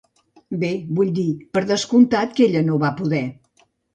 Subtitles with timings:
[0.63, 0.69] Bé,
[0.99, 1.25] vull dir,
[1.57, 3.23] per descomptat que ella no va poder.